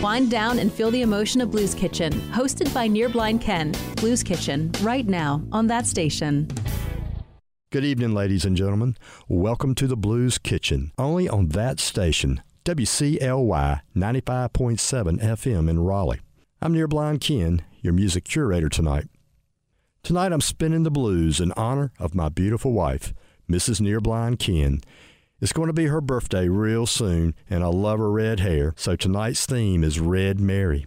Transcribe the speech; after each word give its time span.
Wind 0.00 0.30
down 0.30 0.58
and 0.58 0.72
feel 0.72 0.90
the 0.90 1.02
emotion 1.02 1.42
of 1.42 1.50
Blues 1.50 1.74
Kitchen, 1.74 2.10
hosted 2.32 2.72
by 2.72 2.86
Near 2.86 3.10
Blind 3.10 3.42
Ken. 3.42 3.74
Blues 3.96 4.22
Kitchen, 4.22 4.72
right 4.80 5.06
now 5.06 5.42
on 5.52 5.66
that 5.66 5.84
station. 5.84 6.48
Good 7.70 7.84
evening, 7.84 8.14
ladies 8.14 8.46
and 8.46 8.56
gentlemen. 8.56 8.96
Welcome 9.28 9.74
to 9.74 9.86
the 9.86 9.98
Blues 9.98 10.38
Kitchen, 10.38 10.92
only 10.96 11.28
on 11.28 11.48
that 11.48 11.80
station, 11.80 12.40
WCLY 12.64 13.82
95.7 13.94 15.22
FM 15.22 15.68
in 15.68 15.80
Raleigh. 15.80 16.20
I'm 16.62 16.72
Near 16.72 16.88
Blind 16.88 17.20
Ken, 17.20 17.60
your 17.82 17.92
music 17.92 18.24
curator 18.24 18.70
tonight. 18.70 19.06
Tonight 20.02 20.32
I'm 20.32 20.40
spinning 20.40 20.84
the 20.84 20.90
blues 20.90 21.42
in 21.42 21.52
honor 21.58 21.92
of 21.98 22.14
my 22.14 22.30
beautiful 22.30 22.72
wife, 22.72 23.12
Mrs. 23.50 23.82
Near 23.82 24.00
Blind 24.00 24.38
Ken. 24.38 24.80
It's 25.40 25.52
going 25.52 25.68
to 25.68 25.72
be 25.72 25.86
her 25.86 26.00
birthday 26.00 26.48
real 26.48 26.86
soon, 26.86 27.34
and 27.48 27.64
I 27.64 27.68
love 27.68 27.98
her 27.98 28.10
red 28.10 28.40
hair, 28.40 28.74
so 28.76 28.94
tonight's 28.94 29.46
theme 29.46 29.82
is 29.82 29.98
Red 29.98 30.38
Mary. 30.38 30.86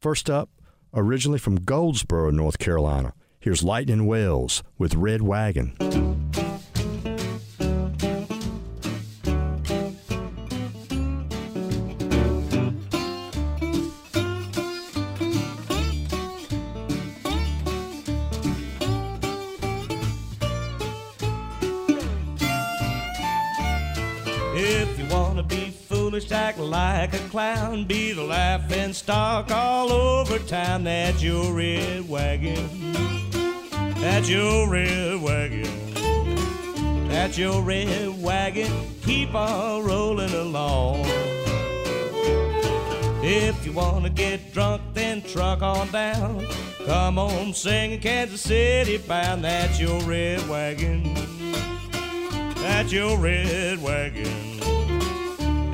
First 0.00 0.28
up, 0.28 0.50
originally 0.92 1.38
from 1.38 1.64
Goldsboro, 1.64 2.30
North 2.30 2.58
Carolina, 2.58 3.14
Here's 3.40 3.62
Lightning 3.62 4.04
Wells 4.06 4.64
with 4.78 4.96
Red 4.96 5.22
Wagon. 5.22 6.17
Act 26.48 26.58
like 26.58 27.12
a 27.12 27.18
clown, 27.28 27.84
be 27.84 28.12
the 28.12 28.22
laughing 28.22 28.94
stock 28.94 29.50
all 29.50 29.92
over 29.92 30.38
town. 30.38 30.84
That's 30.84 31.22
your 31.22 31.52
red 31.52 32.08
wagon. 32.08 32.94
That's 34.00 34.30
your 34.30 34.66
red 34.66 35.20
wagon. 35.20 35.68
That's 37.08 37.36
your 37.36 37.60
red 37.60 38.22
wagon. 38.22 38.72
Keep 39.02 39.34
on 39.34 39.84
rolling 39.84 40.32
along. 40.32 41.04
If 43.22 43.66
you 43.66 43.72
wanna 43.72 44.08
get 44.08 44.54
drunk, 44.54 44.80
then 44.94 45.20
truck 45.20 45.60
on 45.60 45.90
down. 45.90 46.46
Come 46.86 47.18
on, 47.18 47.52
singing 47.52 48.00
Kansas 48.00 48.40
City 48.40 48.96
bound. 48.96 49.44
That's 49.44 49.78
your 49.78 50.00
red 50.04 50.48
wagon. 50.48 51.12
That's 52.54 52.90
your 52.90 53.18
red 53.18 53.82
wagon. 53.82 54.77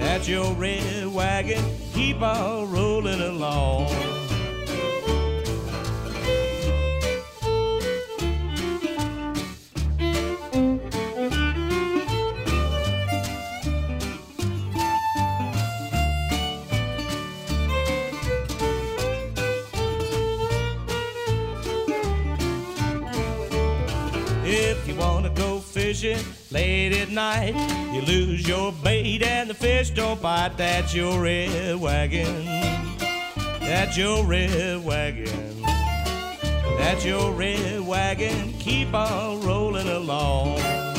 That's 0.04 0.28
your 0.28 0.52
red 0.52 1.06
wagon. 1.06 1.64
Keep 1.94 2.20
on 2.20 2.70
rolling 2.70 3.22
along. 3.22 3.88
If 24.44 24.86
you 24.86 24.94
wanna 24.96 25.30
go 25.30 25.60
fishing 25.60 26.18
late 26.54 26.92
at 26.92 27.10
night. 27.10 27.54
You 27.92 28.00
lose 28.02 28.46
your 28.46 28.72
bait 28.72 29.22
and 29.22 29.50
the 29.50 29.54
fish 29.54 29.90
don't 29.90 30.22
bite. 30.22 30.56
That's 30.56 30.94
your 30.94 31.20
red 31.20 31.80
wagon. 31.80 32.44
That's 33.60 33.98
your 33.98 34.24
red 34.24 34.84
wagon. 34.84 35.62
That's 36.78 37.04
your 37.04 37.32
red 37.32 37.80
wagon. 37.80 38.52
Keep 38.60 38.94
on 38.94 39.40
rolling 39.40 39.88
along. 39.88 40.93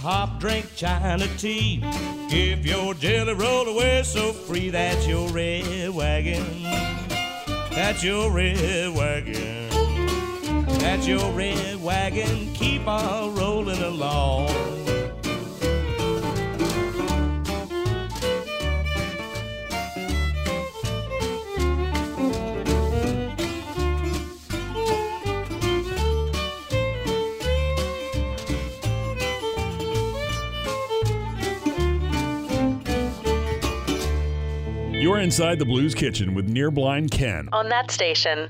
Hop, 0.00 0.40
drink 0.40 0.66
China 0.74 1.26
tea. 1.36 1.84
Give 2.30 2.64
your 2.64 2.94
jelly 2.94 3.34
roll 3.34 3.68
away 3.68 4.02
so 4.02 4.32
free. 4.32 4.70
That's 4.70 5.06
your 5.06 5.28
red 5.28 5.90
wagon. 5.90 6.44
That's 7.70 8.02
your 8.02 8.30
red 8.30 8.94
wagon. 8.94 9.68
That's 10.78 11.06
your 11.06 11.30
red 11.32 11.82
wagon. 11.82 12.52
Keep 12.54 12.88
on 12.88 13.34
rolling 13.34 13.82
along. 13.82 14.48
Inside 35.20 35.58
the 35.58 35.66
Blues 35.66 35.94
Kitchen 35.94 36.34
with 36.34 36.48
Near 36.48 36.70
Blind 36.70 37.10
Ken. 37.10 37.50
On 37.52 37.68
that 37.68 37.90
station. 37.90 38.48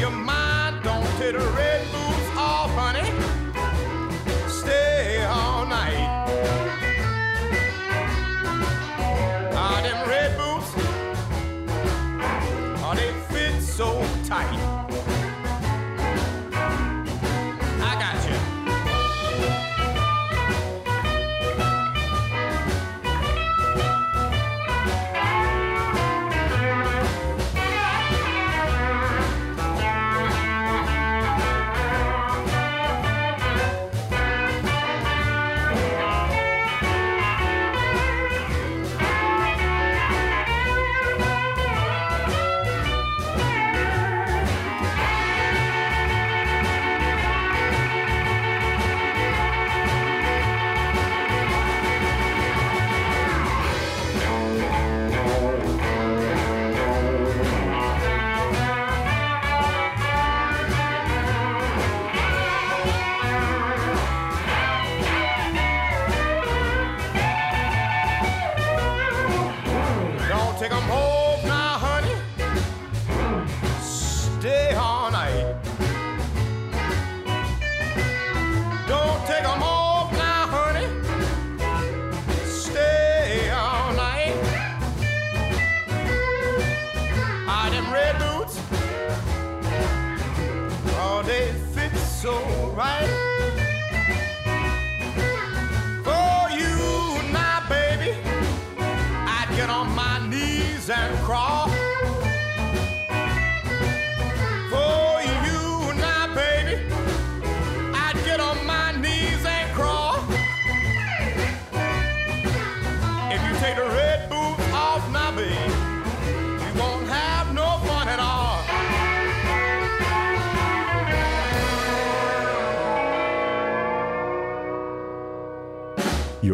your 0.00 0.10
mind 0.10 0.82
don't 0.84 1.04
hit 1.18 1.34
a 1.34 1.67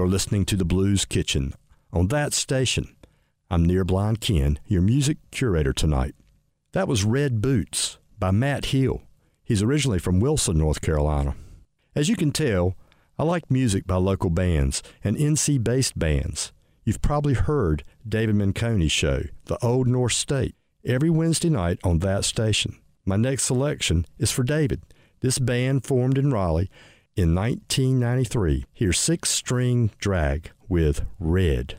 are 0.05 0.09
listening 0.09 0.45
to 0.45 0.55
the 0.55 0.67
Blues 0.67 1.07
Kitchen 1.07 1.55
on 1.91 2.09
that 2.09 2.35
station. 2.35 2.95
I'm 3.49 3.65
Near 3.65 3.87
Blind 3.87 4.21
Ken, 4.21 4.59
your 4.67 4.83
music 4.83 5.17
curator 5.31 5.73
tonight. 5.73 6.15
That 6.73 6.87
was 6.87 7.05
Red 7.05 7.41
Boots 7.41 7.97
by 8.19 8.31
Matt 8.31 8.67
Hill. 8.67 9.01
He's 9.43 9.63
originally 9.63 9.99
from 9.99 10.21
Wilson, 10.21 10.59
North 10.59 10.83
Carolina. 10.83 11.37
As 11.97 12.11
you 12.11 12.17
can 12.17 12.33
tell, 12.33 12.77
I 13.19 13.23
like 13.23 13.51
music 13.51 13.87
by 13.87 13.97
local 13.97 14.29
bands 14.29 14.83
and 15.03 15.17
NC 15.17 15.65
based 15.65 15.99
bands. 15.99 16.53
You've 16.85 17.01
probably 17.01 17.33
heard 17.33 17.83
David 18.07 18.35
Menconi's 18.35 18.93
show, 18.93 19.23
The 19.47 19.57
Old 19.65 19.89
North 19.89 20.13
State, 20.13 20.55
every 20.85 21.09
Wednesday 21.09 21.49
night 21.49 21.79
on 21.83 22.01
that 22.01 22.27
station. 22.27 22.79
My 23.07 23.17
next 23.17 23.45
selection 23.45 24.05
is 24.19 24.31
for 24.31 24.43
David. 24.43 24.83
This 25.21 25.39
band 25.39 25.87
formed 25.87 26.19
in 26.19 26.31
Raleigh 26.31 26.69
in 27.17 27.33
1993, 27.33 28.65
here's 28.73 28.99
six 28.99 29.31
string 29.31 29.93
drag 30.01 30.51
with 30.69 31.03
Red. 31.21 31.79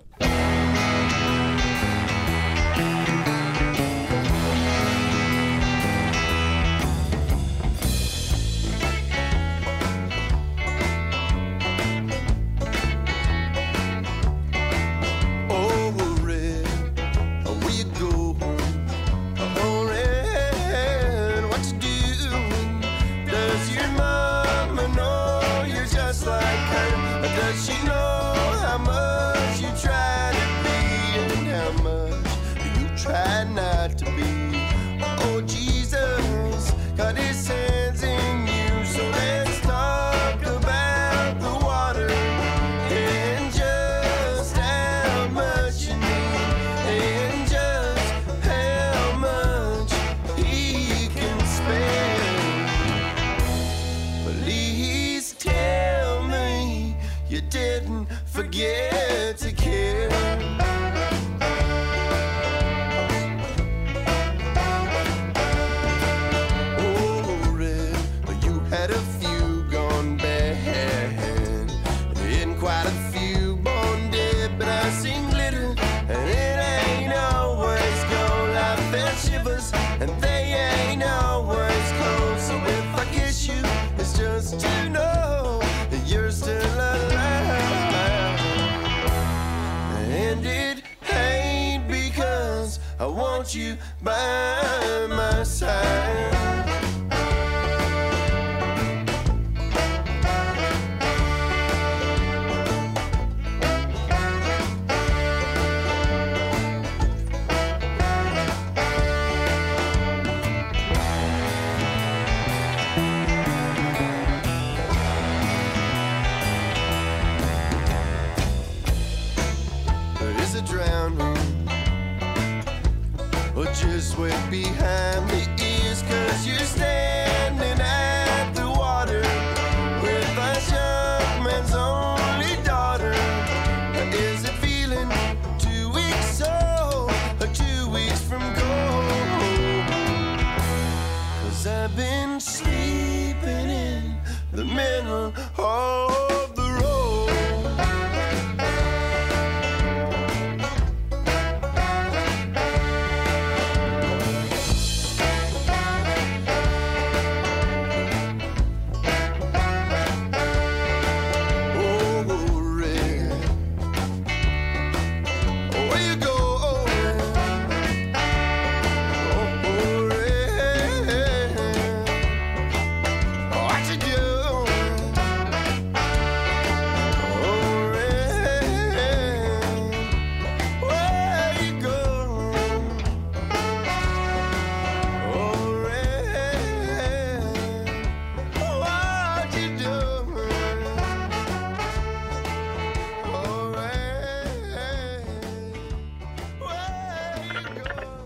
you 93.56 93.78
by. 94.04 94.85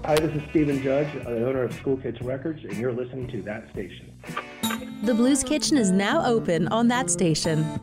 Hi, 0.09 0.15
this 0.15 0.41
is 0.41 0.41
Stephen 0.49 0.81
Judge, 0.81 1.07
uh, 1.17 1.29
the 1.29 1.47
owner 1.47 1.61
of 1.61 1.71
Schoolkids 1.71 2.25
Records, 2.25 2.63
and 2.63 2.75
you're 2.77 2.91
listening 2.91 3.27
to 3.27 3.43
That 3.43 3.69
Station. 3.69 4.11
The 5.03 5.13
Blues 5.13 5.43
Kitchen 5.43 5.77
is 5.77 5.91
now 5.91 6.25
open 6.25 6.67
on 6.69 6.87
That 6.87 7.11
Station. 7.11 7.79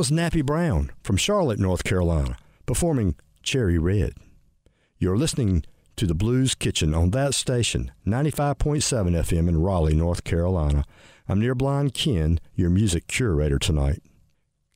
was 0.00 0.10
Nappy 0.10 0.42
Brown 0.42 0.90
from 1.02 1.18
Charlotte, 1.18 1.58
North 1.58 1.84
Carolina, 1.84 2.38
performing 2.64 3.16
Cherry 3.42 3.76
Red. 3.76 4.14
You're 4.96 5.18
listening 5.18 5.62
to 5.96 6.06
the 6.06 6.14
Blues 6.14 6.54
Kitchen 6.54 6.94
on 6.94 7.10
that 7.10 7.34
station, 7.34 7.92
95.7 8.06 8.80
FM 8.80 9.46
in 9.46 9.60
Raleigh, 9.60 9.94
North 9.94 10.24
Carolina. 10.24 10.86
I'm 11.28 11.38
near 11.38 11.54
Blind 11.54 11.92
Ken, 11.92 12.40
your 12.54 12.70
music 12.70 13.08
curator 13.08 13.58
tonight. 13.58 14.02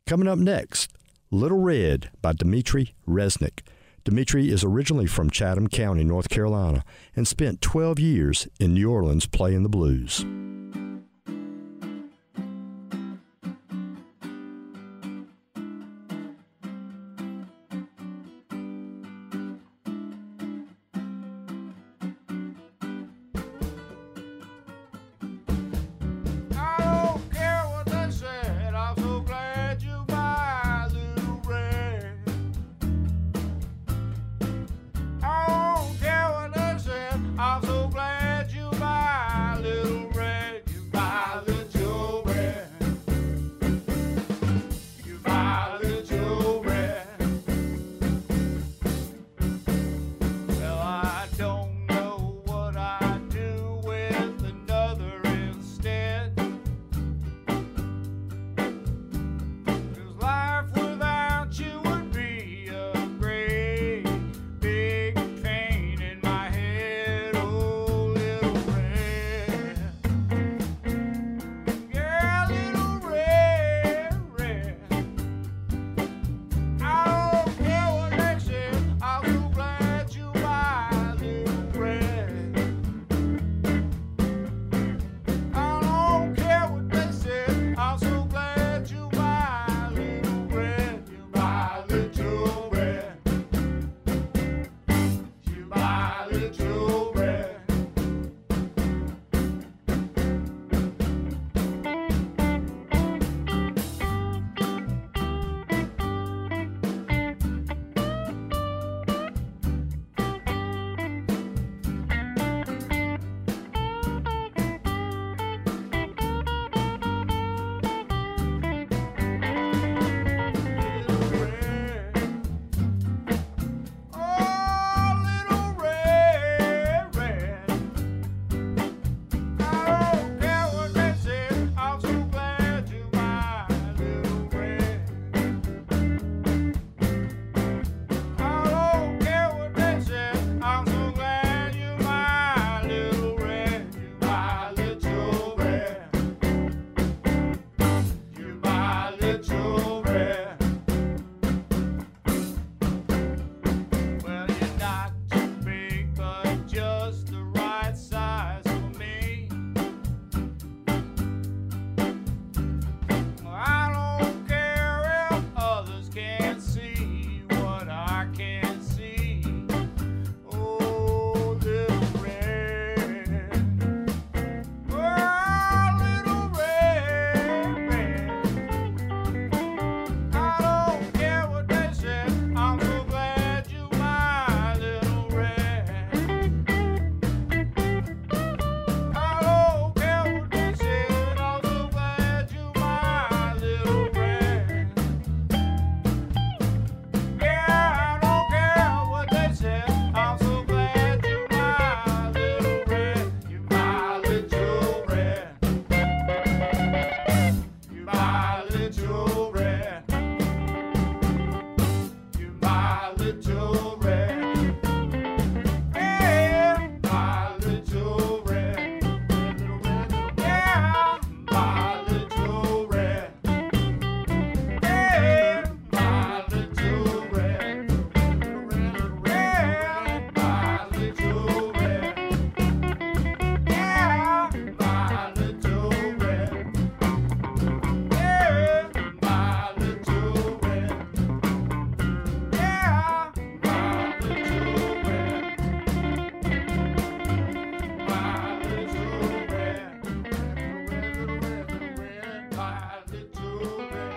Coming 0.07 0.28
up 0.28 0.38
next, 0.38 0.93
Little 1.31 1.62
Red 1.62 2.11
by 2.21 2.35
Dmitri 2.35 2.95
Resnick. 3.09 3.61
Dmitri 4.04 4.50
is 4.50 4.62
originally 4.62 5.07
from 5.07 5.31
Chatham 5.31 5.69
County, 5.69 6.04
North 6.04 6.28
Carolina, 6.28 6.85
and 7.16 7.26
spent 7.26 7.62
12 7.62 7.99
years 7.99 8.47
in 8.61 8.75
New 8.75 8.90
Orleans 8.90 9.25
playing 9.25 9.62
the 9.62 9.71
blues. 9.71 10.23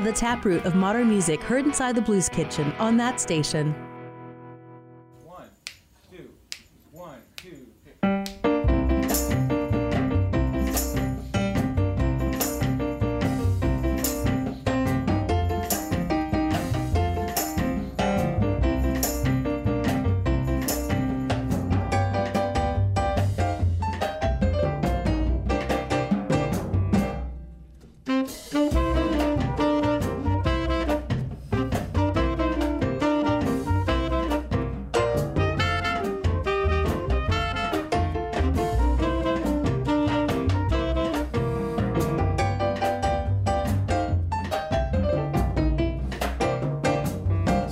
The 0.07 0.13
taproot 0.13 0.63
of 0.63 0.73
modern 0.73 1.09
music 1.09 1.41
heard 1.41 1.65
inside 1.65 1.93
the 1.93 2.01
Blues 2.01 2.29
Kitchen 2.29 2.71
on 2.79 2.95
that 2.95 3.19
station. 3.19 3.75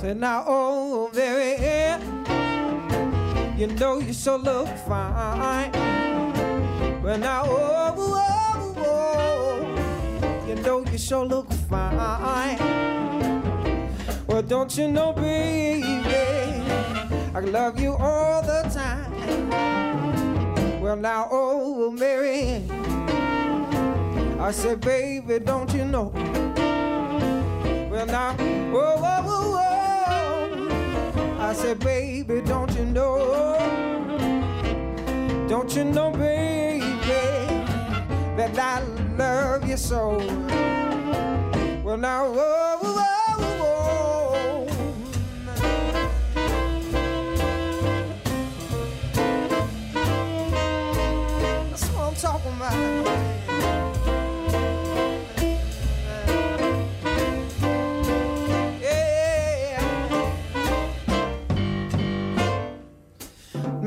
Said 0.06 0.20
now, 0.20 0.44
oh, 0.46 1.10
very 1.12 1.56
you 3.58 3.66
know 3.66 3.98
you 3.98 4.12
sure 4.12 4.38
look 4.38 4.68
fine. 4.86 5.72
Well, 7.02 7.18
now, 7.18 7.42
oh, 7.44 7.92
oh, 7.98 8.74
oh, 8.76 9.66
oh 10.06 10.46
you 10.46 10.54
know 10.62 10.84
you 10.86 10.96
sure 10.96 11.24
look 11.24 11.52
fine. 11.68 12.56
Well, 14.28 14.42
don't 14.42 14.78
you 14.78 14.86
know, 14.86 15.12
baby, 15.12 15.82
I 17.34 17.40
love 17.40 17.80
you 17.80 17.96
all 17.96 18.42
the 18.42 18.62
time. 18.72 19.50
Well, 20.80 20.94
now, 20.94 21.26
oh, 21.32 21.90
Mary, 21.90 22.62
I 24.38 24.52
said, 24.52 24.80
baby, 24.82 25.40
don't 25.40 25.74
you 25.74 25.84
know? 25.84 26.12
Well, 27.90 28.06
now, 28.06 28.34
whoa, 28.70 28.98
whoa, 28.98 29.22
whoa. 29.24 29.55
I 31.46 31.52
said, 31.52 31.78
baby, 31.78 32.40
don't 32.40 32.72
you 32.74 32.84
know? 32.86 33.56
Don't 35.48 35.76
you 35.76 35.84
know, 35.84 36.10
baby, 36.10 36.84
that 38.36 38.58
I 38.58 38.82
love 39.16 39.68
you 39.68 39.76
so? 39.76 40.16
Well, 41.84 41.98
now, 41.98 42.32
whoa, 42.32 42.65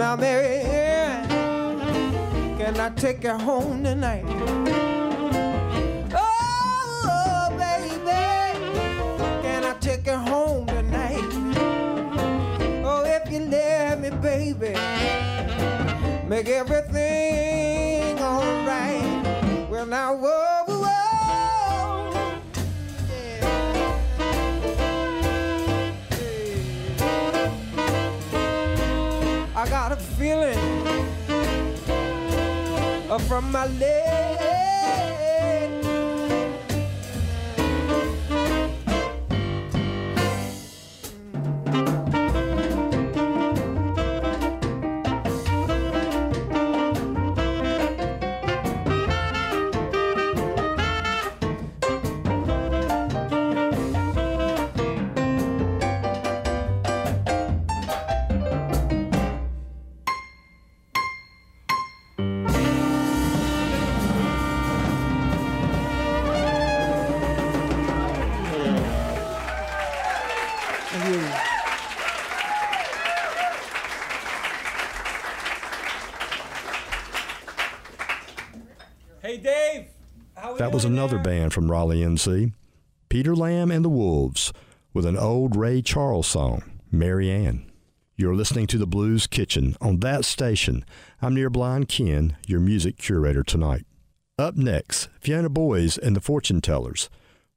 Now, 0.09 0.15
Mary, 0.15 0.63
can 2.57 2.79
I 2.79 2.89
take 2.95 3.23
you 3.23 3.37
home 3.37 3.83
tonight? 3.83 4.25
Oh, 6.15 7.53
baby, 7.55 8.09
can 9.43 9.65
I 9.65 9.75
take 9.79 10.07
you 10.07 10.17
home 10.17 10.65
tonight? 10.65 11.31
Oh, 12.83 13.03
if 13.05 13.31
you 13.31 13.41
me, 14.01 14.09
baby, 14.19 14.73
make 16.27 16.49
everything 16.49 18.17
alright. 18.17 19.69
Well, 19.69 19.85
now, 19.85 20.15
from 33.29 33.51
my 33.51 33.67
leg. 33.67 34.48
Was 80.79 80.85
another 80.85 81.19
band 81.19 81.51
from 81.51 81.69
Raleigh, 81.69 82.03
NC. 82.03 82.53
Peter 83.09 83.35
Lamb 83.35 83.69
and 83.69 83.83
the 83.83 83.89
Wolves 83.89 84.53
with 84.93 85.05
an 85.05 85.17
old 85.17 85.57
Ray 85.57 85.81
Charles 85.81 86.25
song, 86.25 86.63
Mary 86.89 87.29
Ann. 87.29 87.69
You're 88.15 88.33
listening 88.33 88.65
to 88.67 88.77
the 88.77 88.87
Blues 88.87 89.27
Kitchen 89.27 89.75
on 89.81 89.99
that 89.99 90.23
station. 90.23 90.85
I'm 91.21 91.35
near 91.35 91.49
Blind 91.49 91.89
Ken, 91.89 92.37
your 92.47 92.61
music 92.61 92.97
curator 92.97 93.43
tonight. 93.43 93.85
Up 94.37 94.55
next, 94.55 95.09
Fiona 95.19 95.49
Boyes 95.49 95.97
and 95.97 96.15
the 96.15 96.21
Fortune 96.21 96.61
Tellers. 96.61 97.09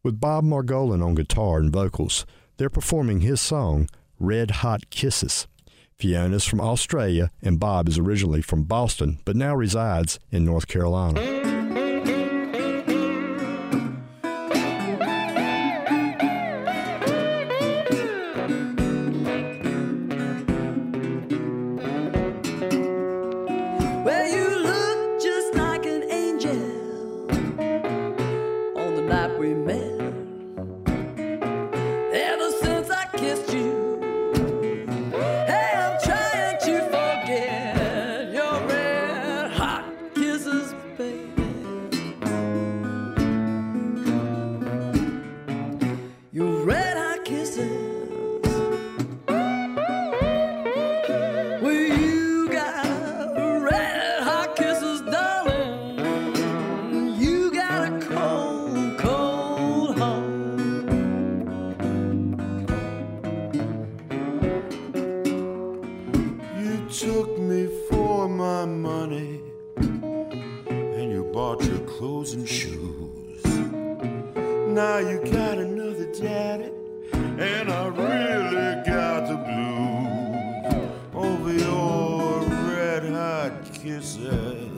With 0.02 0.18
Bob 0.18 0.42
Margolin 0.42 1.00
on 1.00 1.14
guitar 1.14 1.58
and 1.58 1.72
vocals, 1.72 2.26
they're 2.56 2.68
performing 2.68 3.20
his 3.20 3.40
song, 3.40 3.88
Red 4.18 4.50
Hot 4.50 4.90
Kisses. 4.90 5.46
Fiona's 5.96 6.44
from 6.44 6.60
Australia 6.60 7.30
and 7.40 7.60
Bob 7.60 7.86
is 7.88 7.98
originally 7.98 8.42
from 8.42 8.64
Boston 8.64 9.20
but 9.24 9.36
now 9.36 9.54
resides 9.54 10.18
in 10.32 10.44
North 10.44 10.66
Carolina. 10.66 11.61
Money, 68.72 69.40
and 69.76 71.12
you 71.12 71.24
bought 71.32 71.62
your 71.64 71.78
clothes 71.80 72.32
and 72.32 72.48
shoes. 72.48 73.44
Now 73.44 74.98
you 74.98 75.18
got 75.30 75.58
another 75.58 76.10
daddy, 76.12 76.70
and 77.12 77.70
I 77.70 77.86
really 77.88 78.82
got 78.84 79.28
the 79.28 79.36
blues 79.46 79.92
over 81.14 81.52
your 81.52 82.40
red 82.74 83.04
hot 83.12 83.72
kisses. 83.74 84.70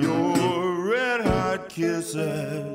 Your 0.00 0.90
red 0.90 1.20
hot 1.20 1.68
kisses. 1.68 2.71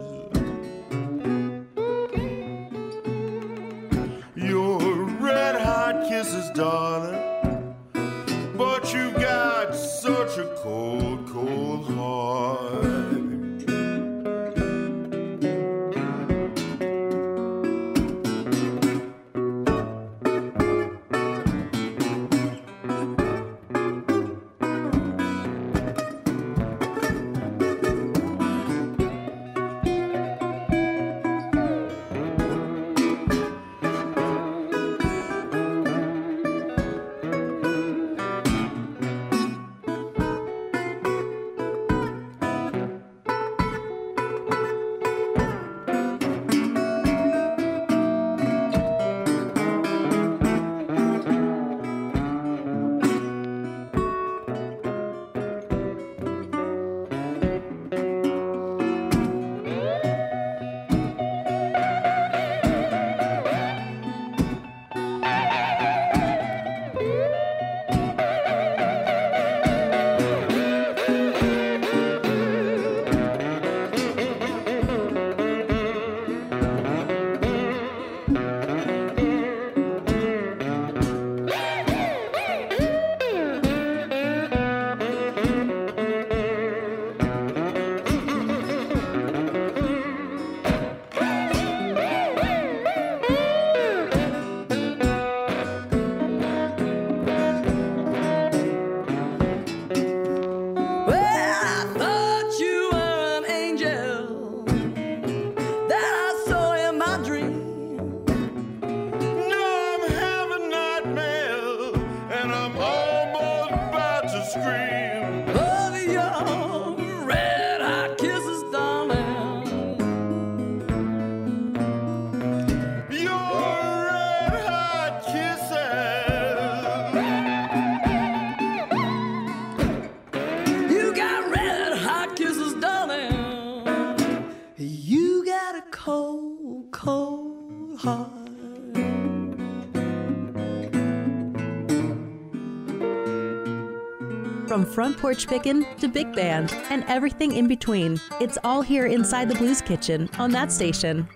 front 144.97 145.15
porch 145.15 145.45
pickin' 145.45 145.85
to 145.99 146.07
big 146.07 146.33
band 146.33 146.73
and 146.89 147.03
everything 147.03 147.51
in 147.51 147.67
between. 147.67 148.19
It's 148.41 148.57
all 148.63 148.81
here 148.81 149.05
inside 149.05 149.47
the 149.47 149.53
Blues 149.53 149.79
Kitchen 149.79 150.27
on 150.39 150.49
that 150.53 150.71
station. 150.71 151.29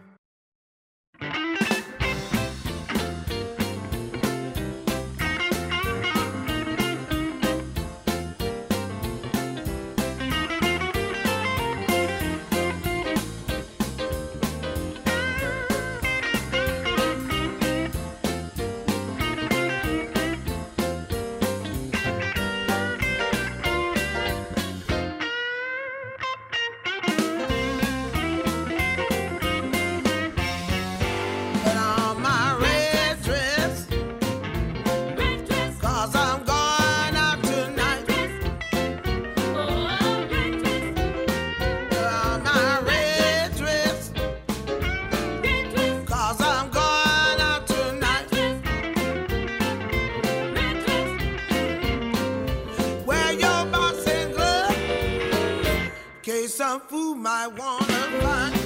some 56.47 56.79
fool 56.81 57.13
might 57.15 57.47
wanna 57.47 57.85
find. 58.21 58.60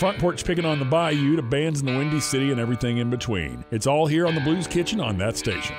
Front 0.00 0.18
Porch 0.18 0.46
Picking 0.46 0.64
on 0.64 0.78
the 0.78 0.86
Bayou 0.86 1.36
to 1.36 1.42
bands 1.42 1.80
in 1.80 1.86
the 1.86 1.92
Windy 1.92 2.20
City 2.20 2.50
and 2.50 2.58
everything 2.58 2.96
in 2.96 3.10
between. 3.10 3.66
It's 3.70 3.86
all 3.86 4.06
here 4.06 4.26
on 4.26 4.34
the 4.34 4.40
Blues 4.40 4.66
Kitchen 4.66 4.98
on 4.98 5.18
that 5.18 5.36
station. 5.36 5.76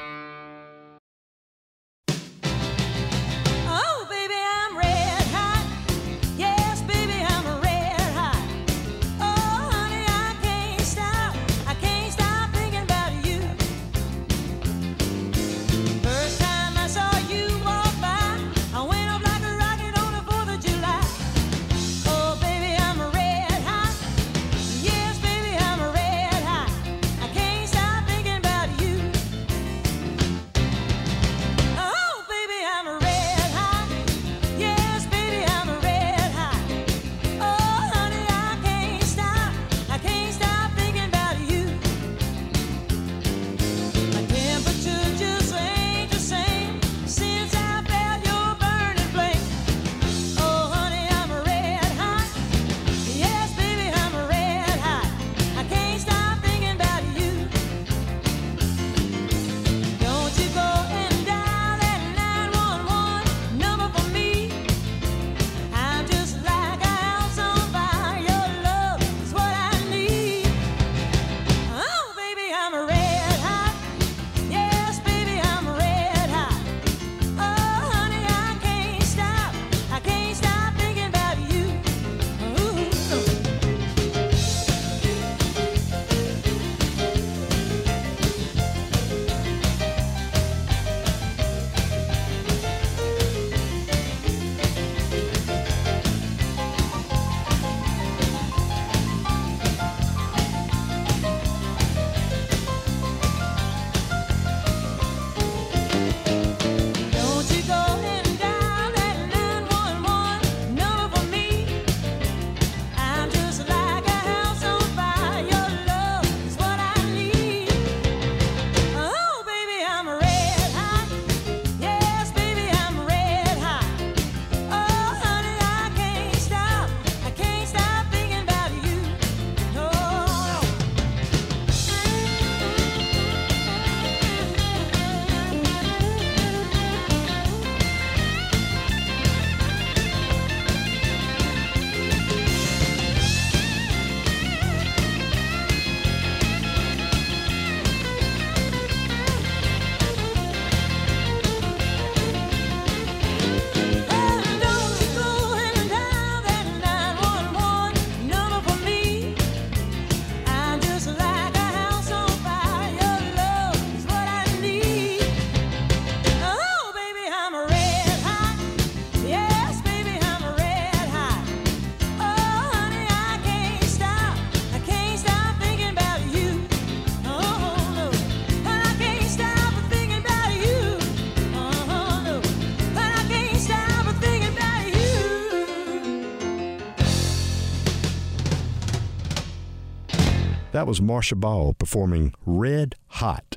Was 190.91 191.01
Marcia 191.01 191.37
Ball 191.37 191.71
performing 191.71 192.33
Red 192.45 192.95
Hot. 193.07 193.55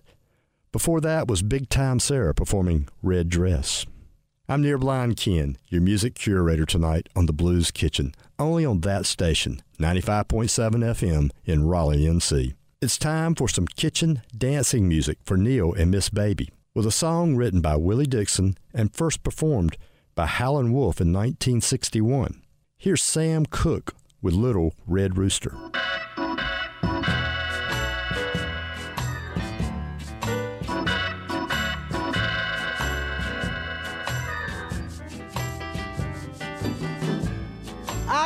Before 0.70 1.00
that 1.00 1.26
was 1.26 1.42
Big 1.42 1.68
Time 1.68 1.98
Sarah 1.98 2.32
performing 2.32 2.86
Red 3.02 3.28
Dress. 3.28 3.86
I'm 4.48 4.62
Near 4.62 4.78
Blind 4.78 5.16
Ken, 5.16 5.56
your 5.68 5.80
music 5.80 6.14
curator 6.14 6.64
tonight 6.64 7.08
on 7.16 7.26
the 7.26 7.32
Blues 7.32 7.72
Kitchen, 7.72 8.14
only 8.38 8.64
on 8.64 8.82
that 8.82 9.04
station, 9.04 9.60
95.7 9.80 10.48
FM 10.48 11.30
in 11.44 11.66
Raleigh, 11.66 12.04
NC. 12.04 12.54
It's 12.80 12.96
time 12.96 13.34
for 13.34 13.48
some 13.48 13.66
kitchen 13.66 14.22
dancing 14.38 14.86
music 14.86 15.18
for 15.24 15.36
Neil 15.36 15.72
and 15.72 15.90
Miss 15.90 16.10
Baby, 16.10 16.50
with 16.72 16.86
a 16.86 16.92
song 16.92 17.34
written 17.34 17.60
by 17.60 17.74
Willie 17.74 18.06
Dixon 18.06 18.56
and 18.72 18.94
first 18.94 19.24
performed 19.24 19.76
by 20.14 20.26
Howlin' 20.26 20.72
Wolf 20.72 21.00
in 21.00 21.12
1961. 21.12 22.42
Here's 22.76 23.02
Sam 23.02 23.44
Cooke 23.44 23.96
with 24.22 24.34
Little 24.34 24.72
Red 24.86 25.18
Rooster. 25.18 25.56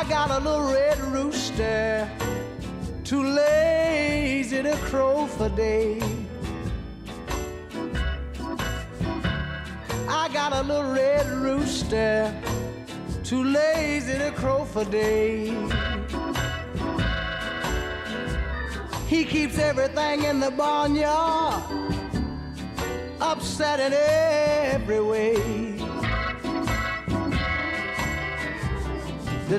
Got 0.09 0.31
a 0.31 0.39
little 0.39 0.73
red 0.73 0.99
rooster, 1.01 2.09
too 3.03 3.23
lazy 3.23 4.63
to 4.63 4.75
crow 4.77 5.27
for 5.27 5.49
day. 5.49 6.01
I 10.09 10.27
got 10.33 10.51
a 10.51 10.63
little 10.63 10.91
red 10.91 11.27
rooster, 11.27 12.33
too 13.23 13.43
lazy 13.43 14.17
to 14.17 14.31
crow 14.31 14.65
for 14.65 14.83
day. 14.85 15.55
He 19.05 19.25
keeps 19.25 19.59
everything 19.59 20.23
in 20.23 20.39
the 20.39 20.49
barnyard 20.49 21.63
upset 23.21 23.79
in 23.79 23.93
every 23.93 25.01
way. 25.01 25.48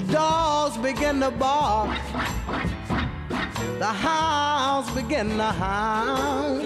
The 0.01 0.13
dogs 0.15 0.79
begin 0.79 1.21
to 1.21 1.31
bark. 1.31 1.91
The 3.79 3.85
hounds 3.85 4.91
begin 4.93 5.37
to 5.37 5.45
howl. 5.45 6.57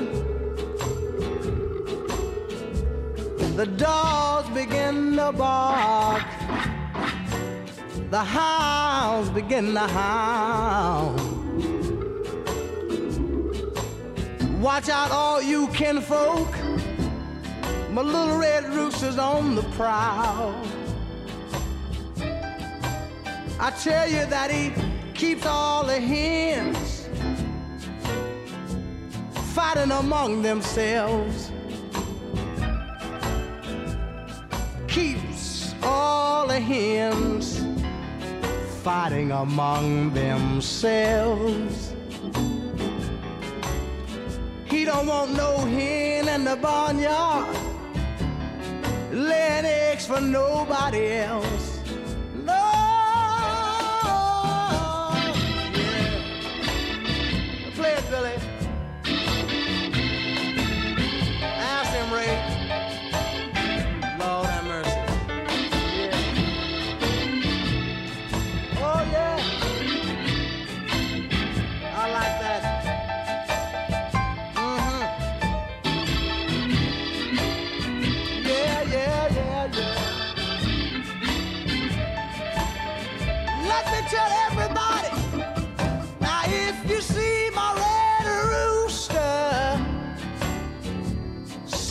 The 3.57 3.67
dogs 3.77 4.49
begin 4.51 5.17
to 5.17 5.33
bark. 5.33 6.23
The 8.11 8.23
hounds 8.23 9.31
begin 9.31 9.75
to 9.75 9.81
howl. 9.81 11.17
Watch 14.61 14.89
out, 14.89 15.11
all 15.11 15.43
you 15.43 15.67
kinfolk. 15.69 16.55
My 17.91 18.03
little 18.03 18.39
red 18.39 18.65
rooster's 18.73 19.19
on 19.19 19.57
the 19.57 19.63
prowl. 19.75 20.55
I 23.65 23.71
tell 23.71 24.07
you 24.07 24.27
that 24.27 24.51
he 24.51 24.75
keeps 25.15 25.47
all 25.47 25.87
the 25.87 25.99
hens 25.99 27.09
fighting 29.55 29.91
among 29.91 30.43
themselves. 30.43 31.51
Keeps 34.87 35.75
all 35.83 36.47
the 36.47 36.61
hens 36.61 37.65
fighting 38.83 39.33
among 39.33 40.13
themselves. 40.13 41.95
He 44.67 44.85
don't 44.85 45.07
want 45.07 45.33
no 45.33 45.57
hen 45.61 46.29
in 46.29 46.45
the 46.45 46.57
barnyard 46.57 47.57
laying 49.11 49.65
eggs 49.65 50.07
for 50.07 50.21
nobody 50.21 51.13
else. 51.13 51.74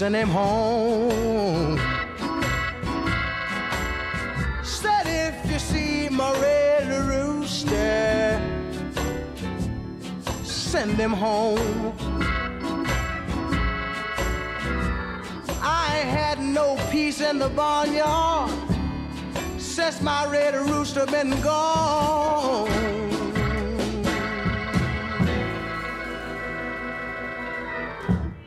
Send 0.04 0.16
him 0.18 0.28
home. 0.28 1.80
Said 4.62 5.06
if 5.06 5.50
you 5.50 5.58
see 5.58 6.10
my 6.10 6.30
red 6.42 6.90
rooster, 7.08 8.38
send 10.44 10.98
him 10.98 11.14
home. 11.14 11.94
I 15.62 15.92
had 16.18 16.38
no 16.42 16.76
peace 16.92 17.22
in 17.22 17.40
the 17.40 17.48
barnyard 17.48 18.52
since 19.58 20.02
my 20.02 20.30
red 20.30 20.54
rooster 20.70 21.06
been 21.06 21.32
gone. 21.40 23.03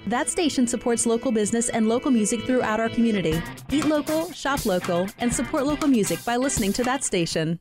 That 0.06 0.28
station 0.28 0.68
supports 0.68 1.04
local 1.04 1.32
business 1.32 1.68
and 1.68 1.88
local 1.88 2.12
music 2.12 2.44
throughout 2.44 2.78
our 2.78 2.88
community. 2.88 3.42
Eat 3.72 3.86
local, 3.86 4.30
shop 4.32 4.64
local, 4.64 5.08
and 5.18 5.32
support 5.34 5.66
local 5.66 5.88
music 5.88 6.24
by 6.24 6.36
listening 6.36 6.72
to 6.74 6.84
that 6.84 7.02
station. 7.02 7.58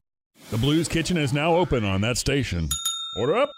The 0.52 0.58
Blues 0.60 0.88
Kitchen 0.88 1.18
is 1.18 1.34
now 1.34 1.56
open 1.56 1.84
on 1.84 2.02
that 2.02 2.18
station. 2.18 2.70
Order 3.18 3.38
up. 3.38 3.52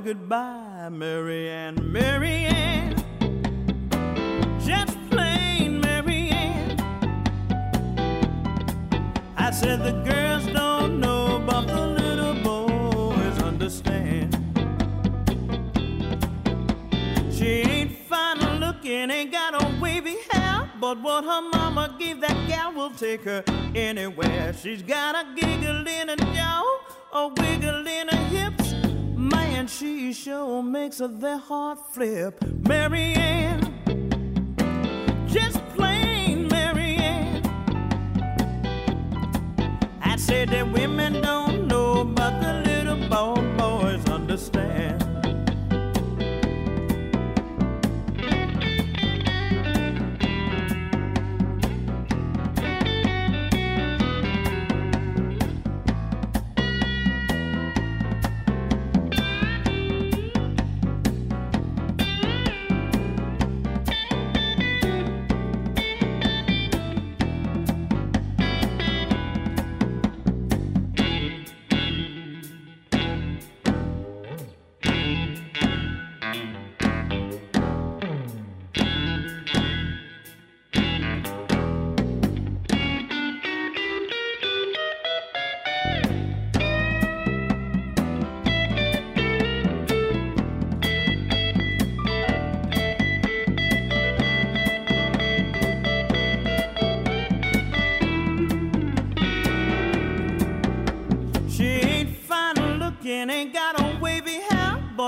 Goodbye, 0.00 0.88
Marianne. 0.90 1.92
Marianne, 1.92 2.94
just 4.64 4.96
plain 5.10 5.80
Marianne. 5.80 6.78
I 9.36 9.50
said, 9.50 9.82
The 9.82 9.92
girls 10.08 10.46
don't 10.46 11.00
know, 11.00 11.42
but 11.44 11.66
the 11.66 11.86
little 11.86 12.34
boys 12.34 13.42
understand. 13.42 14.36
She 17.32 17.46
ain't 17.46 17.98
fine 18.08 18.60
looking, 18.60 19.10
ain't 19.10 19.32
got 19.32 19.60
a 19.60 19.80
wavy 19.80 20.16
hair, 20.30 20.70
but 20.80 21.00
what 21.00 21.24
her 21.24 21.42
mama 21.50 21.96
gave 21.98 22.20
that 22.20 22.36
gal 22.48 22.72
will 22.72 22.90
take 22.90 23.22
her 23.22 23.42
anywhere. 23.74 24.52
She's 24.52 24.82
got 24.82 25.14
a 25.16 25.34
giggle 25.34 25.86
in 25.86 26.08
her 26.08 26.16
jaw, 26.16 26.62
a 27.12 27.28
wiggle 27.28 27.86
in 27.86 28.08
her 28.08 28.24
hips. 28.26 28.57
Man, 29.18 29.66
she 29.66 30.12
sure 30.12 30.62
makes 30.62 30.98
their 30.98 31.38
heart 31.38 31.80
flip. 31.92 32.40
Marianne, 32.68 33.74
just 35.26 35.60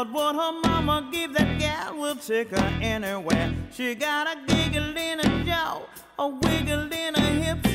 but 0.05 0.13
what 0.13 0.35
her 0.35 0.53
mama 0.63 1.07
gave 1.13 1.35
that 1.35 1.59
gal 1.59 1.95
will 1.95 2.17
take 2.17 2.49
her 2.49 2.79
anywhere. 2.81 3.55
She 3.71 3.95
got 3.95 4.27
a 4.35 4.41
giggle 4.47 4.97
in 4.97 5.19
her 5.19 5.45
jaw, 5.45 5.83
a 6.19 6.27
wiggle 6.27 6.91
in 6.91 7.15
her 7.15 7.33
hips. 7.43 7.69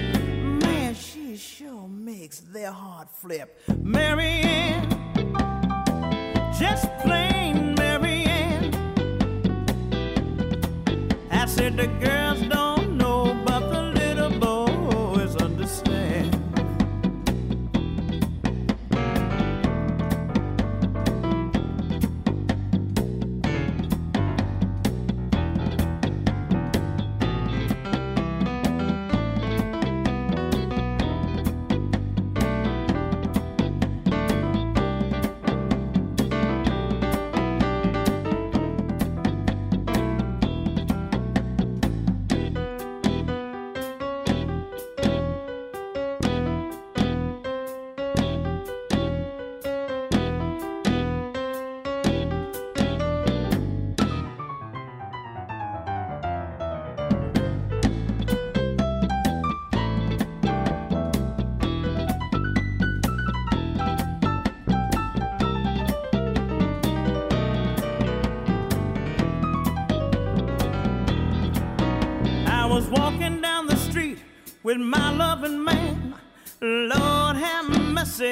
Man, 0.65 0.95
she 0.95 1.37
sure 1.37 1.87
makes 1.87 2.39
their 2.39 2.71
heart 2.71 3.09
flip. 3.11 3.61
Marianne, 3.83 4.89
just 6.57 6.87
plain 7.03 7.75
Marianne. 7.75 8.73
I 11.29 11.45
said 11.45 11.77
the 11.77 11.85
girls 12.03 12.24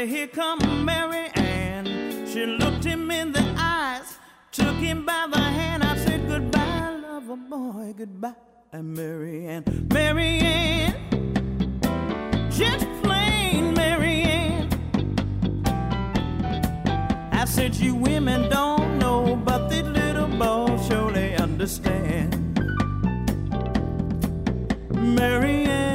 here 0.06 0.28
come 0.28 0.86
Mary 0.86 1.30
Ann. 1.36 1.86
She 2.28 2.46
looked 2.46 2.84
him 2.84 3.10
in 3.12 3.32
the 3.32 3.44
eyes, 3.58 4.18
took 4.52 4.76
him 4.76 5.06
by 5.06 5.28
the 5.32 5.40
hand. 5.40 5.84
I 5.84 5.96
said 5.98 6.28
goodbye, 6.28 7.00
lover 7.02 7.36
boy, 7.36 7.94
goodbye, 7.98 8.34
Mary 8.74 9.46
Ann. 9.46 9.64
Mary 9.94 10.40
Ann, 10.40 10.96
just 12.50 12.86
plain 13.04 13.74
Mary 13.74 14.24
Ann. 14.24 14.70
I 17.32 17.46
said 17.46 17.76
you 17.76 17.96
women 17.96 18.50
don't 18.50 18.98
know, 19.00 19.36
but 19.36 19.70
the 19.70 19.84
little 19.84 20.28
boy 20.28 20.78
surely 20.88 21.36
understand. 21.36 22.40
Marianne, 24.92 25.93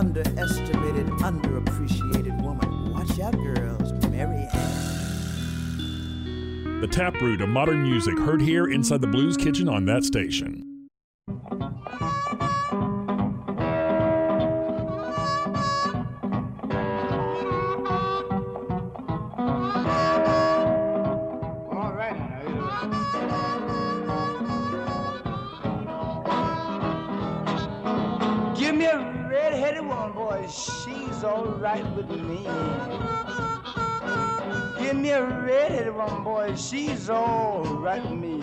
underestimated, 0.00 1.06
underappreciated 1.20 2.42
woman. 2.42 2.90
Watch 2.94 3.20
out, 3.20 3.34
girls. 3.34 3.92
Marianne. 4.08 4.48
The 6.80 6.88
taproot 6.90 7.42
of 7.42 7.50
modern 7.50 7.82
music 7.82 8.18
heard 8.18 8.40
here 8.40 8.66
inside 8.66 9.02
the 9.02 9.06
Blues 9.06 9.36
Kitchen 9.36 9.68
on 9.68 9.84
that 9.84 10.04
station. 10.04 10.69
Give 34.90 34.98
me 34.98 35.10
a 35.10 35.22
red-headed 35.24 35.94
woman, 35.94 36.24
boy. 36.24 36.56
She's 36.56 37.08
all 37.08 37.62
right 37.62 38.02
with 38.02 38.18
me. 38.18 38.38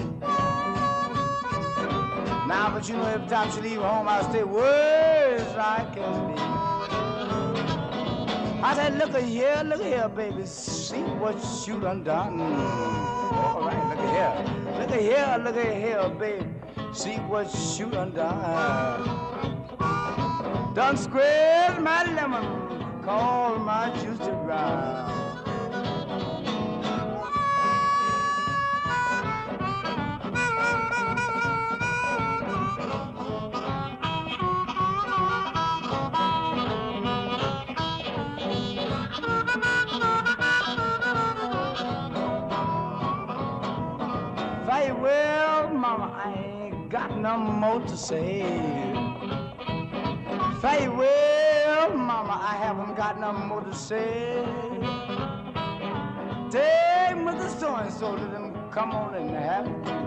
Now, 2.47 2.71
but 2.73 2.87
you 2.87 2.95
know, 2.95 3.05
every 3.05 3.27
time 3.27 3.51
she 3.51 3.59
leave 3.59 3.81
home, 3.81 4.07
I 4.07 4.21
stay 4.29 4.45
worse 4.45 5.53
I 5.57 5.85
can 5.93 6.31
be. 6.31 6.39
I 8.63 8.73
said, 8.75 8.97
look 8.97 9.21
here, 9.21 9.61
look 9.65 9.81
here, 9.81 10.07
baby. 10.07 10.45
See 10.45 11.03
what 11.19 11.35
you 11.67 11.81
done 11.81 12.05
done. 12.05 12.39
All 12.39 13.63
right, 13.67 13.89
look 13.89 13.99
here. 14.07 14.33
Look 14.79 14.91
here, 15.01 15.37
look 15.43 15.57
here, 15.57 16.09
baby. 16.17 16.45
See 16.93 17.17
what 17.27 17.53
you 17.77 17.87
done 17.87 18.13
done. 18.13 19.03
Done 20.73 20.95
squeezed 20.95 21.81
my 21.81 22.05
lemon, 22.15 23.03
call 23.03 23.59
my 23.59 23.89
juice 23.99 24.19
to 24.19 24.31
dry. 24.45 25.26
Got 46.97 47.15
no 47.15 47.37
more 47.37 47.79
to 47.81 47.95
say. 47.95 48.41
Very 50.61 50.87
well, 50.89 51.89
mama, 51.95 52.39
I 52.41 52.55
haven't 52.55 52.95
got 52.95 53.19
no 53.19 53.33
more 53.33 53.61
to 53.61 53.73
say. 53.75 54.43
Take 56.49 57.17
Mother 57.17 57.49
so 57.49 57.75
and 57.75 57.93
so, 57.93 58.11
let 58.13 58.31
them 58.31 58.71
come 58.71 58.91
on 58.93 59.13
and 59.13 59.29
have 59.29 60.06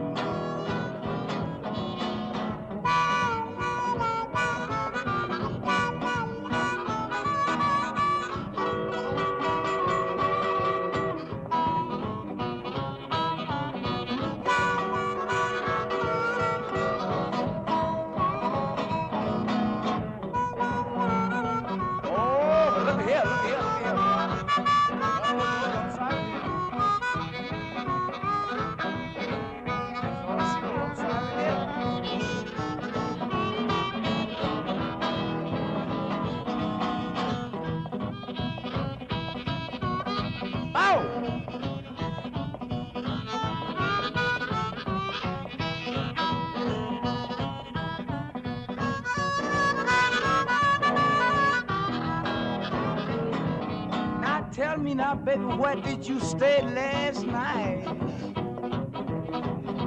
me 54.60 54.94
now, 54.94 55.14
baby, 55.14 55.42
where 55.42 55.76
did 55.76 56.06
you 56.06 56.20
stay 56.20 56.60
last 56.60 57.24
night? 57.24 57.82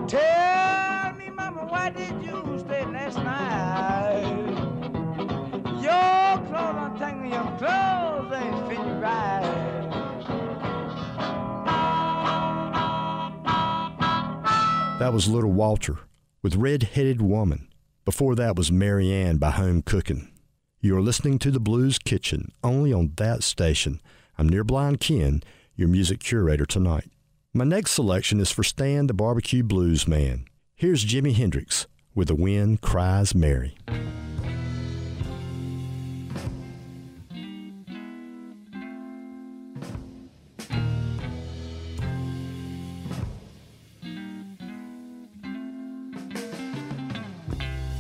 Tell 0.08 1.14
me, 1.14 1.30
mama, 1.30 1.68
where 1.70 1.92
did 1.92 2.24
you 2.24 2.60
stay 2.60 2.84
last 2.86 3.18
night? 3.18 4.24
Your 5.80 6.48
clothes 6.48 7.00
don't 7.00 7.30
your 7.30 7.58
clothes 7.60 8.34
ain't 8.34 8.68
fit 8.68 8.80
right. 9.00 9.44
That 15.00 15.14
was 15.14 15.28
Little 15.28 15.52
Walter 15.52 16.00
with 16.42 16.56
Red 16.56 16.84
Headed 16.84 17.22
Woman. 17.22 17.68
Before 18.06 18.34
that 18.36 18.56
was 18.56 18.72
Mary 18.72 19.12
Ann 19.12 19.38
by 19.38 19.52
Home 19.52 19.84
Cooking. 19.84 20.32
You 20.82 20.98
are 20.98 21.02
listening 21.02 21.38
to 21.40 21.52
the 21.52 21.60
Blues 21.60 22.00
Kitchen 22.00 22.52
only 22.64 22.92
on 22.92 23.14
that 23.18 23.44
station. 23.44 24.02
I'm 24.36 24.50
Near 24.50 24.64
Blind 24.64 25.00
Ken, 25.00 25.44
your 25.76 25.88
music 25.88 26.20
curator 26.20 26.66
tonight. 26.66 27.12
My 27.54 27.66
next 27.66 27.92
selection 27.92 28.40
is 28.40 28.50
for 28.50 28.64
Stan 28.64 29.06
the 29.06 29.14
Barbecue 29.14 29.62
Blues 29.62 30.08
Man. 30.08 30.46
Here's 30.76 31.06
Jimi 31.06 31.36
Hendrix 31.36 31.86
with 32.16 32.30
The 32.30 32.36
Wind 32.36 32.82
Cries 32.82 33.36
Mary. 33.36 33.78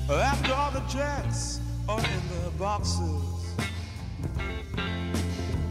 After 0.10 0.54
all 0.54 0.72
the 0.72 0.84
jacks 0.92 1.60
are 1.88 2.00
in 2.00 2.44
the 2.44 2.50
boxes, 2.58 3.33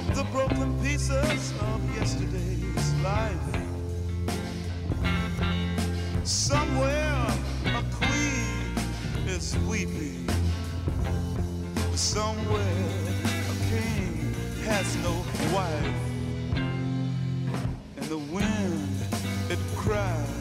Up 0.00 0.14
the 0.14 0.24
broken 0.32 0.78
pieces 0.82 1.52
of 1.60 1.96
yesterday's 1.96 2.94
life. 3.02 3.36
Somewhere 6.24 7.26
a 7.66 7.82
queen 7.92 8.74
is 9.26 9.56
weeping. 9.68 10.28
Somewhere 11.94 12.86
a 13.52 13.56
king 13.68 14.34
has 14.64 14.96
no 15.04 15.14
wife. 15.54 16.00
And 17.96 18.06
the 18.14 18.18
wind, 18.18 18.88
it 19.50 19.58
cries, 19.76 20.39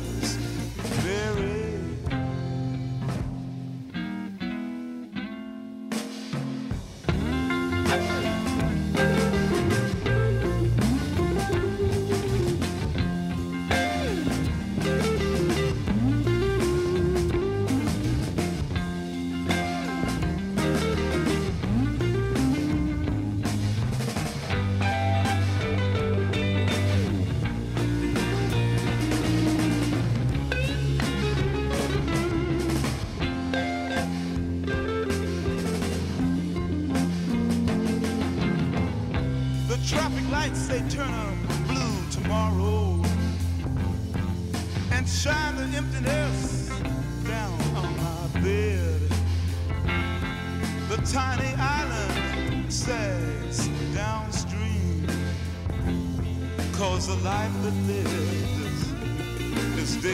And 60.01 60.13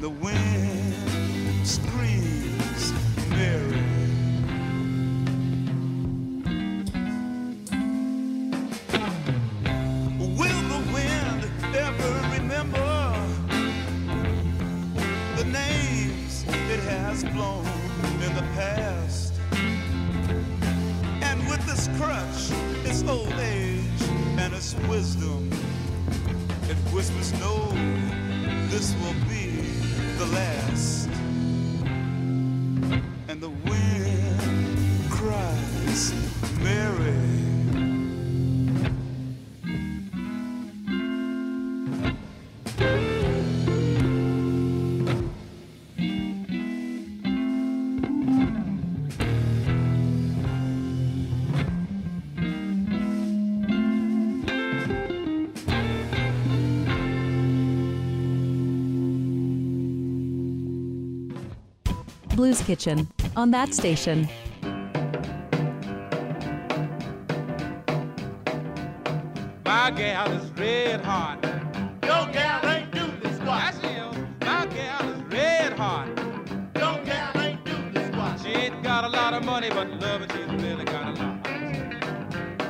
the 0.00 0.10
wind 0.10 0.65
Blues 62.36 62.60
Kitchen 62.60 63.08
on 63.34 63.50
that 63.52 63.72
station. 63.72 64.28
My 69.64 69.90
gal 69.90 70.30
is 70.32 70.50
red 70.52 71.00
hot. 71.00 71.42
Your 72.04 72.26
gal 72.32 72.68
ain't 72.68 72.92
do 72.92 73.06
this 73.22 73.36
squat. 73.38 73.74
Yes, 73.74 73.80
she. 73.80 74.44
My 74.44 74.66
gal 74.66 75.08
is 75.08 75.22
red 75.32 75.72
hot. 75.72 76.08
Your 76.76 77.02
gal 77.06 77.42
ain't 77.42 77.64
do 77.64 77.74
this 77.92 78.06
squat. 78.08 78.38
She 78.42 78.50
ain't 78.50 78.82
got 78.82 79.04
a 79.04 79.08
lot 79.08 79.32
of 79.32 79.42
money, 79.42 79.70
but 79.70 79.88
love 79.98 80.20
it, 80.20 80.30
she's 80.32 80.62
really 80.62 80.84
got 80.84 81.18
a 81.18 81.22
lot. 81.22 81.36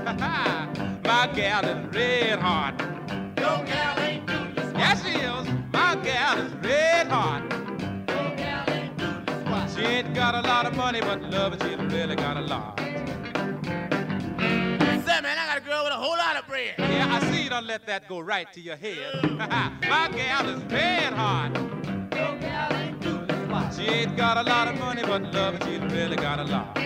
My 1.05 1.29
gal 1.35 1.65
is 1.65 1.93
red 1.93 2.36
but 11.51 11.63
love 11.63 11.93
really 11.93 12.17
got 12.17 12.37
a 12.37 12.41
lot. 12.41 12.79
Say, 12.79 12.87
man, 15.23 15.39
I 15.39 15.47
got 15.47 15.59
a 15.59 15.61
girl 15.61 15.85
with 15.85 15.93
a 15.93 15.97
whole 15.97 16.17
lot 16.17 16.37
of 16.37 16.47
bread. 16.49 16.75
Yeah, 16.79 17.09
I 17.09 17.31
see 17.31 17.45
you 17.45 17.51
don't 17.51 17.67
let 17.67 17.87
that 17.87 18.09
go 18.09 18.19
right 18.21 18.53
to 18.53 18.61
your 18.61 18.77
head. 18.77 19.23
My 19.39 20.11
gal 20.13 20.49
is 20.49 20.63
red 20.65 21.13
hot. 21.13 21.55
Your 22.15 22.37
gal 22.39 22.73
ain't. 22.73 22.97
She 23.75 23.83
ain't 23.83 24.17
got 24.17 24.37
a 24.39 24.43
lot 24.43 24.69
of 24.69 24.79
money, 24.79 25.03
but 25.03 25.23
love 25.35 25.55
it, 25.55 25.65
she's 25.65 25.81
really 25.93 26.17
got 26.17 26.41
a 26.41 26.45
lot. 26.45 26.77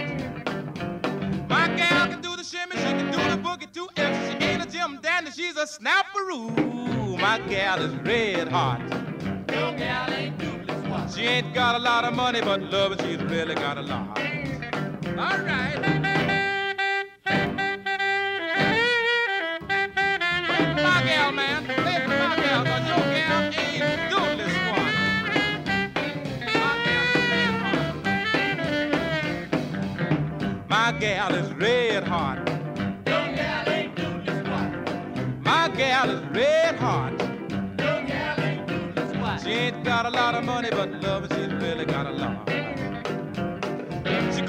My 1.48 1.68
gal 1.76 2.08
can 2.08 2.20
do 2.20 2.36
the 2.36 2.44
shimmy, 2.44 2.76
she 2.76 2.82
can 2.82 3.10
do 3.10 3.18
the 3.18 3.38
boogie 3.42 3.72
too. 3.72 3.88
If 3.96 4.30
she 4.30 4.44
ain't 4.44 4.62
a 4.64 4.66
Jim 4.70 4.98
Dandy, 5.02 5.30
she's 5.30 5.56
a 5.56 5.64
snapperoo. 5.66 7.18
My 7.18 7.38
gal 7.48 7.80
is 7.82 7.94
red 8.06 8.48
hot. 8.48 8.80
Your 9.50 9.74
gal 9.76 10.12
ain't. 10.12 10.40
She 11.14 11.22
ain't 11.22 11.52
got 11.52 11.74
a 11.74 11.78
lot 11.78 12.04
of 12.04 12.14
money, 12.14 12.40
but 12.40 12.62
love 12.62 12.94
she's 13.00 13.20
really 13.24 13.54
got 13.54 13.78
a 13.78 13.82
lot. 13.82 14.39
All 15.20 15.26
right. 15.26 15.76
My 30.68 30.92
gal, 30.98 31.34
is 31.34 31.52
red 31.52 32.04
hot. 32.04 32.38
Your 33.06 33.34
gal 33.36 33.68
ain't 33.68 33.94
doing 33.94 34.24
one. 34.50 35.42
My 35.42 35.68
gal 35.76 36.08
is 36.08 36.22
red 36.34 36.76
hot. 36.76 37.12
Your 37.78 38.06
gal 38.06 38.40
ain't 38.40 38.66
doing 38.66 39.20
one. 39.20 39.38
She 39.40 39.50
ain't 39.50 39.84
got 39.84 40.06
a 40.06 40.10
lot 40.10 40.34
of 40.34 40.44
money, 40.44 40.70
but 40.70 40.90
love, 41.02 41.28
she's 41.34 41.52
really 41.62 41.84
got 41.84 42.06
a 42.06 42.10
lot. 42.12 42.69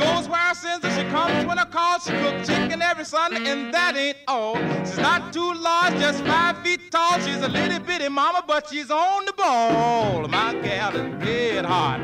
She 0.02 0.08
goes 0.08 0.28
where 0.28 0.41
I 0.41 0.54
sends 0.54 0.84
her, 0.84 0.91
she 0.99 1.08
comes 1.12 1.45
when 1.45 1.60
I 1.60 1.66
call. 1.66 1.99
She 1.99 2.10
cooks 2.12 2.47
chicken 2.47 2.82
every 2.82 3.06
Sunday, 3.06 3.47
and 3.52 3.72
that 3.72 3.95
ain't 3.95 4.18
all. 4.28 4.56
She's 4.80 4.97
not 4.97 5.32
too 5.32 5.54
large, 5.54 5.93
just 5.99 6.24
five 6.24 6.58
feet 6.64 6.89
tall. 6.89 7.20
She's 7.20 7.41
a 7.43 7.47
little 7.47 7.80
bitty 7.80 8.10
mama, 8.10 8.43
but 8.47 8.68
she's 8.68 8.89
on 8.89 9.26
the 9.26 9.34
ball. 9.34 10.28
My 10.28 10.56
gal 10.56 10.95
is 10.95 11.14
red 11.24 11.66
hot. 11.66 11.99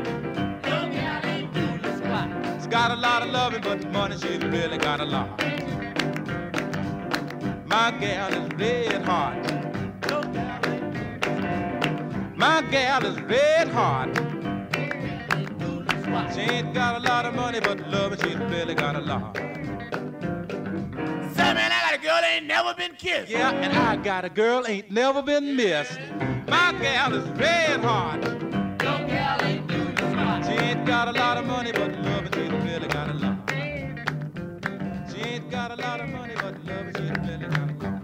She's 2.54 2.68
got 2.68 2.92
a 2.92 2.94
lot 2.94 3.22
of 3.22 3.30
loving, 3.30 3.62
but 3.62 3.80
the 3.80 3.88
money 3.88 4.16
she's 4.16 4.44
really 4.44 4.78
got 4.78 5.00
a 5.00 5.04
lot. 5.04 5.36
My 7.66 7.90
gal 7.98 8.32
is 8.32 8.48
red 8.54 9.02
hot. 9.02 9.42
My 12.36 12.62
gal 12.70 13.04
is 13.04 13.20
red 13.22 13.66
hot. 13.66 14.37
She 16.34 16.40
ain't 16.40 16.74
got 16.74 16.96
a 16.96 17.00
lot 17.00 17.26
of 17.26 17.34
money, 17.34 17.60
but 17.60 17.78
love, 17.88 18.18
she's 18.20 18.36
really 18.36 18.74
got 18.74 18.96
a 18.96 19.00
lot. 19.00 19.36
Say, 21.36 21.54
man, 21.54 21.70
I 21.72 21.80
got 21.90 21.94
a 21.94 22.02
girl 22.02 22.20
ain't 22.24 22.46
never 22.46 22.74
been 22.74 22.94
kissed. 22.94 23.30
Yeah, 23.30 23.50
and 23.50 23.72
I 23.72 23.96
got 23.96 24.24
a 24.24 24.28
girl 24.28 24.66
ain't 24.66 24.90
never 24.90 25.22
been 25.22 25.54
missed. 25.56 25.98
My 26.48 26.72
gal 26.80 27.14
is 27.14 27.28
red 27.38 27.80
hot. 27.80 28.22
Your 28.24 29.06
gal 29.06 29.42
ain't 29.42 29.66
doing 29.68 29.94
this 29.94 30.46
She 30.46 30.52
ain't 30.52 30.84
got 30.86 31.08
a 31.08 31.12
lot 31.12 31.36
of 31.38 31.46
money, 31.46 31.72
but 31.72 31.92
love, 32.02 32.24
she's 32.34 32.50
really 32.50 32.88
got 32.88 33.10
a 33.10 33.14
lot. 33.14 33.50
She 35.10 35.20
ain't 35.20 35.50
got 35.50 35.70
a 35.70 35.76
lot 35.76 36.00
of 36.00 36.08
money, 36.08 36.34
but 36.34 36.54
love, 36.64 36.86
she's 36.96 37.10
really 37.28 37.46
got 37.46 37.70
a 37.70 37.74
lot. 37.74 38.02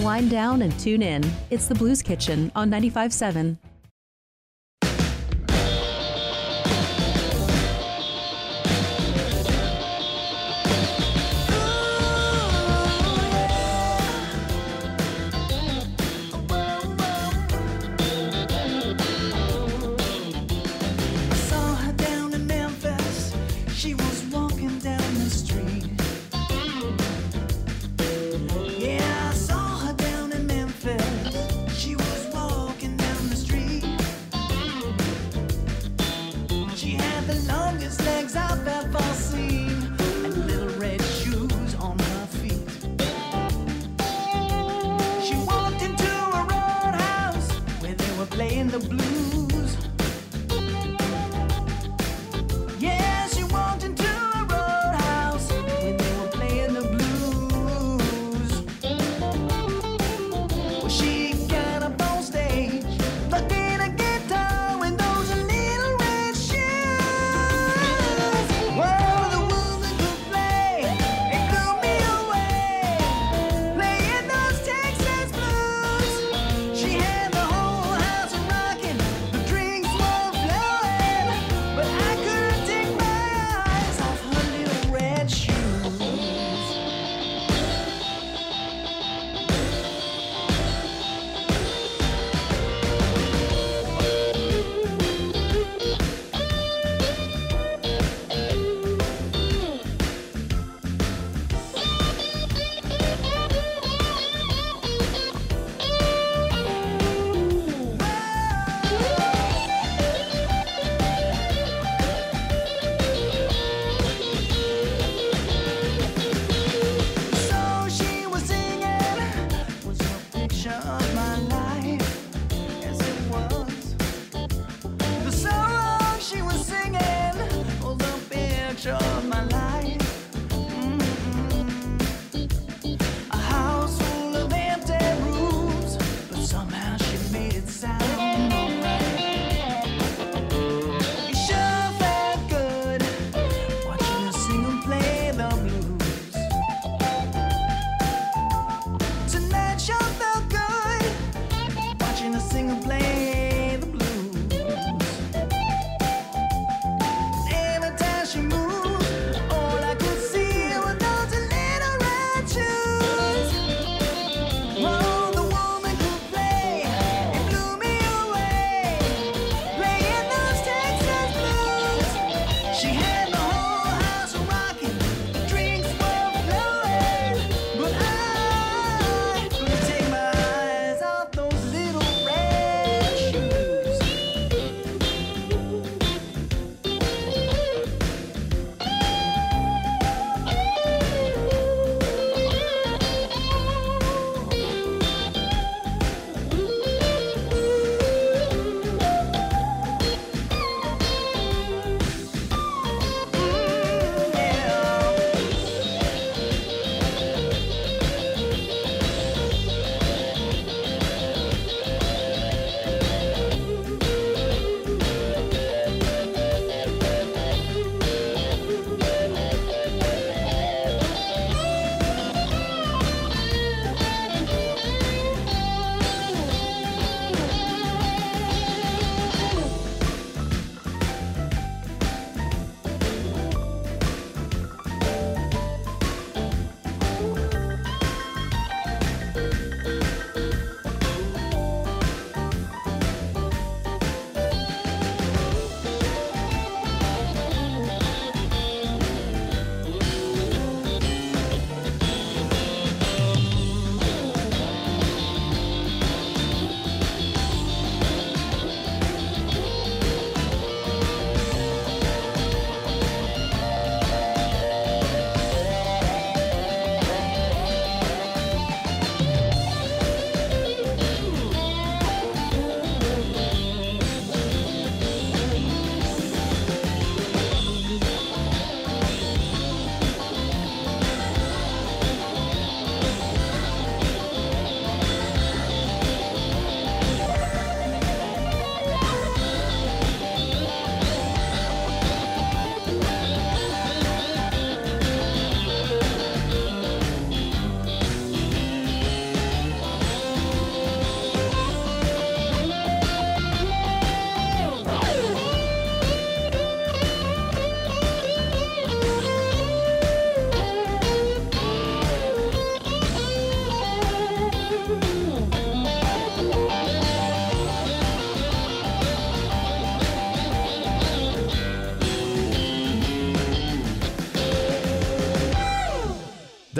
Wind 0.00 0.30
down 0.30 0.62
and 0.62 0.78
tune 0.80 1.02
in. 1.02 1.22
It's 1.50 1.66
the 1.66 1.74
Blues 1.74 2.02
Kitchen 2.02 2.50
on 2.56 2.70
95.7. 2.70 3.58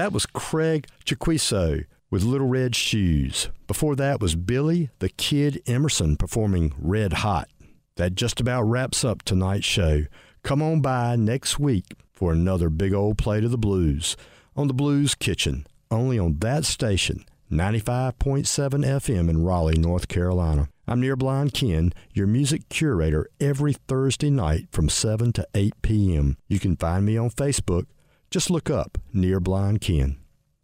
That 0.01 0.15
was 0.15 0.25
Craig 0.25 0.87
Chaquico 1.05 1.85
with 2.11 2.23
Little 2.23 2.47
Red 2.47 2.75
Shoes. 2.75 3.51
Before 3.67 3.95
that 3.97 4.19
was 4.19 4.35
Billy 4.35 4.89
the 4.99 5.11
Kid 5.11 5.61
Emerson 5.67 6.17
performing 6.17 6.73
Red 6.79 7.13
Hot. 7.13 7.51
That 7.97 8.15
just 8.15 8.41
about 8.41 8.63
wraps 8.63 9.05
up 9.05 9.23
tonight's 9.25 9.67
show. 9.67 10.05
Come 10.43 10.63
on 10.63 10.81
by 10.81 11.17
next 11.17 11.59
week 11.59 11.85
for 12.15 12.33
another 12.33 12.71
big 12.71 12.95
old 12.95 13.19
plate 13.19 13.45
of 13.45 13.51
the 13.51 13.59
blues 13.59 14.17
on 14.57 14.69
the 14.69 14.73
Blues 14.73 15.15
Kitchen, 15.15 15.67
only 15.91 16.19
on 16.19 16.39
that 16.39 16.65
station, 16.65 17.23
95.7 17.53 18.47
FM 18.47 19.29
in 19.29 19.45
Raleigh, 19.45 19.77
North 19.77 20.09
Carolina. 20.09 20.71
I'm 20.89 21.03
Near 21.03 21.15
Blind 21.15 21.53
Ken, 21.53 21.93
your 22.15 22.27
music 22.27 22.71
curator 22.71 23.29
every 23.39 23.75
Thursday 23.75 24.31
night 24.31 24.69
from 24.73 24.89
7 24.89 25.35
to 25.35 25.47
8 25.55 25.75
p.m. 25.83 26.39
You 26.49 26.59
can 26.59 26.77
find 26.77 27.05
me 27.05 27.19
on 27.19 27.29
Facebook. 27.29 27.85
Just 28.31 28.49
look 28.49 28.71
up 28.71 28.97
Near 29.13 29.41
Blind 29.41 29.81
Ken. 29.81 30.17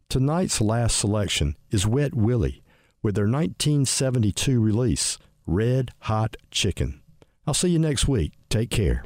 Tonight's 0.08 0.60
last 0.60 0.96
selection 0.96 1.56
is 1.72 1.84
Wet 1.84 2.14
Willie 2.14 2.62
with 3.02 3.16
their 3.16 3.24
1972 3.24 4.60
release, 4.60 5.18
Red 5.46 5.90
Hot 6.02 6.36
Chicken. 6.52 7.00
I'll 7.44 7.54
see 7.54 7.70
you 7.70 7.80
next 7.80 8.06
week. 8.06 8.34
Take 8.50 8.70
care. 8.70 9.02